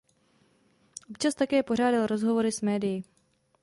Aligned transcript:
Občas 1.09 1.35
také 1.35 1.63
pořádal 1.63 2.07
rozhovory 2.07 2.51
s 2.51 2.61
médii. 2.61 3.03